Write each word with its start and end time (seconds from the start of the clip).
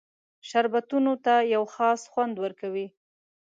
شربتونو 0.49 1.13
ته 1.25 1.33
یو 1.53 1.63
خاص 1.75 2.01
خوند 2.11 2.35
ورکوي. 2.43 2.87